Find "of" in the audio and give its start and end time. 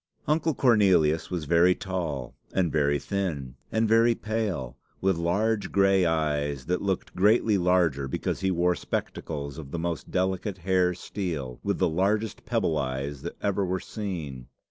9.59-9.69